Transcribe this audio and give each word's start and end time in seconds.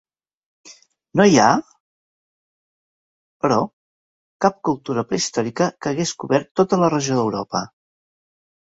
No 1.19 1.27
hi 1.31 1.35
ha, 1.41 1.49
però, 3.45 3.61
cap 4.47 4.59
cultura 4.71 5.05
prehistòrica 5.13 5.71
que 5.77 5.95
hagués 5.95 6.19
cobert 6.25 6.53
tota 6.63 6.83
la 6.85 6.93
regió 6.99 7.21
d'Europa. 7.23 7.67